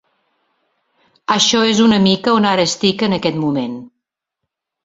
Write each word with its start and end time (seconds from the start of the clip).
Això 1.35 1.61
és 1.73 1.83
una 1.89 2.01
mica 2.07 2.35
on 2.39 2.49
ara 2.55 2.67
estic 2.71 3.07
en 3.09 3.15
aquest 3.19 3.41
moment. 3.47 3.81